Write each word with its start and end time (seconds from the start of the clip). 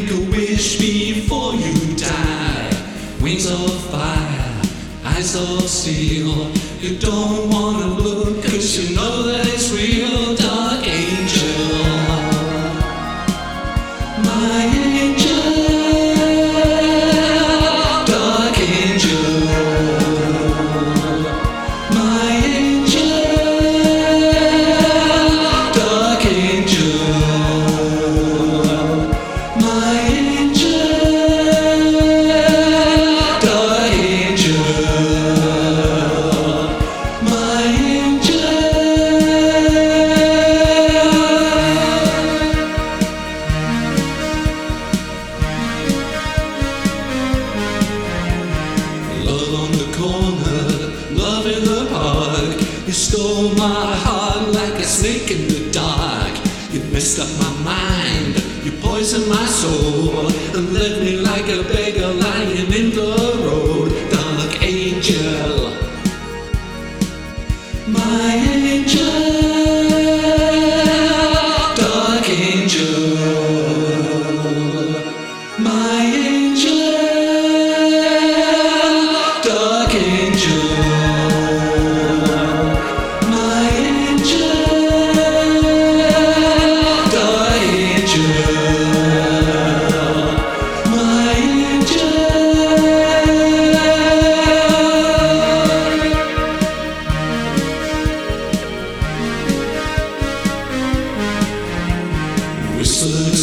Make 0.00 0.12
a 0.12 0.30
wish 0.30 0.78
before 0.78 1.54
you 1.54 1.94
die. 1.94 2.70
Wings 3.20 3.44
of 3.44 3.70
fire, 3.90 4.62
eyes 5.04 5.34
of 5.34 5.68
steel. 5.68 6.50
You 6.80 6.96
don't 6.98 7.50
wanna 7.50 7.86
look, 7.86 8.42
cause 8.42 8.78
you 8.78 8.96
know 8.96 9.24
that. 9.24 9.49
Stole 53.10 53.50
my 53.56 53.92
heart 54.04 54.52
like 54.54 54.74
a 54.74 54.84
snake 54.84 55.30
in 55.32 55.48
the 55.48 55.68
dark. 55.72 56.32
You 56.72 56.80
messed 56.92 57.18
up 57.18 57.30
my 57.44 57.52
mind, 57.74 58.34
you 58.64 58.70
poisoned 58.80 59.28
my 59.28 59.46
soul, 59.46 60.28
and 60.56 60.72
left 60.72 61.00
me 61.02 61.16
like 61.16 61.48
a 61.48 61.62
beggar 61.72 62.12
lying 62.26 62.72
in 62.78 62.90
the 63.00 63.12
road. 63.46 63.88
Dark 64.14 64.62
angel, 64.62 65.74
my 67.88 68.28
angel, 68.54 69.22
dark 71.82 72.28
angel. 72.28 72.90
My 75.58 76.00
angel, 76.30 77.09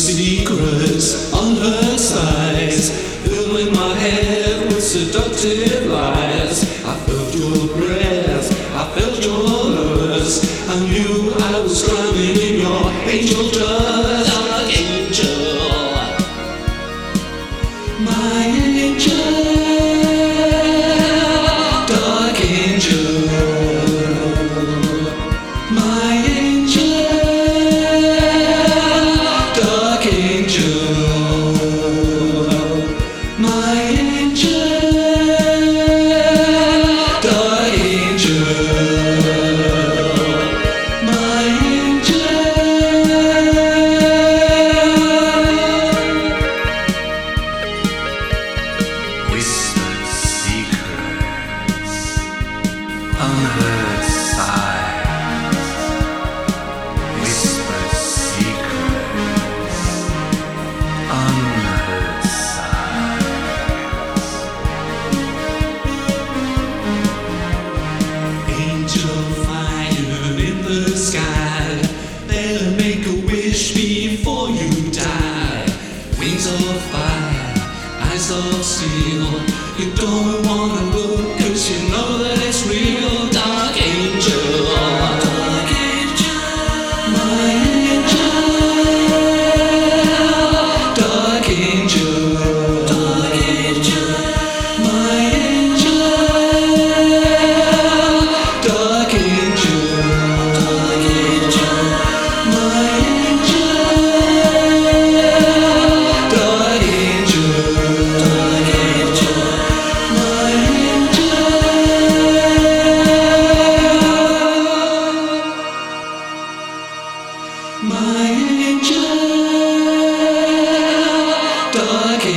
secrets 0.07 1.33
on 1.33 1.57
her 1.57 1.97
sides, 1.97 2.91
filling 3.27 3.73
my 3.73 3.93
head 3.95 4.65
with 4.67 4.81
seductive 4.81 5.85
lies. 5.87 6.63
I 6.85 6.95
felt 7.05 7.35
your 7.35 7.67
breath, 7.75 8.47
I 8.73 8.87
felt 8.95 9.19
your 9.21 9.37
lust. 9.43 10.45
I 10.69 10.79
knew 10.87 11.33
I 11.35 11.59
was 11.59 11.83
drowning 11.83 12.37
in 12.39 12.59
your 12.61 12.83
angel 13.11 13.51
Wings 76.27 76.45
of 76.45 76.81
fire, 76.91 77.53
eyes 78.11 78.31
of 78.31 78.61
steel. 78.61 79.31
You 79.79 79.95
don't 79.95 80.45
wanna 80.45 80.96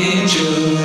my 0.00 0.06
angel, 0.06 0.44
dark 0.44 0.59
angel. 0.59 0.80